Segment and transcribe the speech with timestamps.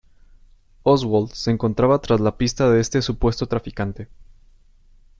[0.81, 4.07] Oswald, se encontraba tras la pista de este supuesto traficante.